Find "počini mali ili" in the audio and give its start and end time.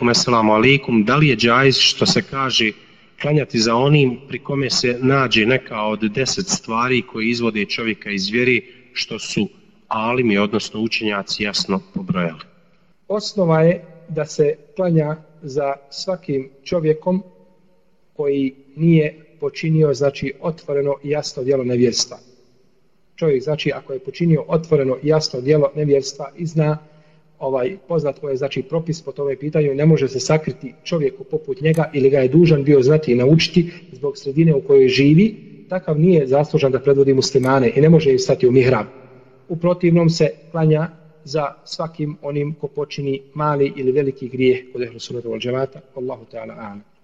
42.68-43.92